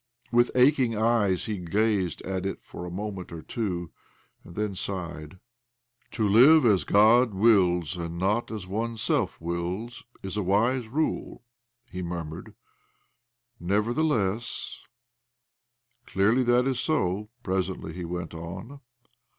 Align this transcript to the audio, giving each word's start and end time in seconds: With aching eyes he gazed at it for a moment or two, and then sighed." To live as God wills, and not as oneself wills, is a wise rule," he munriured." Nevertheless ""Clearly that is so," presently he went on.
With 0.31 0.49
aching 0.55 0.97
eyes 0.97 1.45
he 1.45 1.59
gazed 1.59 2.23
at 2.23 2.43
it 2.43 2.63
for 2.63 2.85
a 2.85 2.89
moment 2.89 3.31
or 3.31 3.43
two, 3.43 3.91
and 4.43 4.55
then 4.55 4.73
sighed." 4.73 5.39
To 6.13 6.27
live 6.27 6.65
as 6.65 6.83
God 6.83 7.35
wills, 7.35 7.95
and 7.97 8.17
not 8.17 8.49
as 8.49 8.65
oneself 8.65 9.39
wills, 9.39 10.03
is 10.23 10.37
a 10.37 10.41
wise 10.41 10.87
rule," 10.87 11.43
he 11.87 12.01
munriured." 12.01 12.55
Nevertheless 13.59 14.83
""Clearly 16.07 16.41
that 16.45 16.65
is 16.65 16.79
so," 16.79 17.29
presently 17.43 17.93
he 17.93 18.03
went 18.03 18.33
on. 18.33 18.79